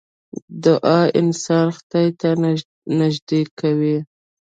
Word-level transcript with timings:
دعا 0.63 0.99
انسان 1.21 1.67
خدای 1.77 2.07
ته 2.19 2.29
نژدې 2.99 3.41
کوي. 3.59 3.97